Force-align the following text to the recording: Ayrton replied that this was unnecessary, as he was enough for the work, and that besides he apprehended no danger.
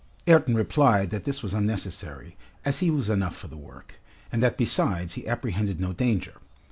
Ayrton 0.25 0.55
replied 0.55 1.11
that 1.11 1.25
this 1.25 1.43
was 1.43 1.53
unnecessary, 1.53 2.35
as 2.65 2.79
he 2.79 2.89
was 2.89 3.07
enough 3.07 3.35
for 3.37 3.47
the 3.47 3.55
work, 3.55 3.99
and 4.31 4.41
that 4.41 4.57
besides 4.57 5.13
he 5.13 5.27
apprehended 5.27 5.79
no 5.79 5.93
danger. 5.93 6.41